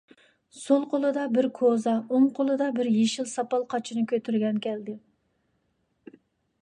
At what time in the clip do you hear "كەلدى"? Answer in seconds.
4.69-4.97